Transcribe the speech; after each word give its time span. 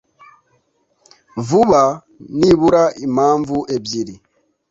vuga 1.49 1.81
nibura 2.37 2.83
impamvu 3.05 3.57
ebyiri. 3.75 4.15